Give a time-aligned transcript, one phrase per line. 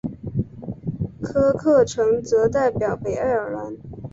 [1.21, 3.77] 科克城则代表北爱尔兰。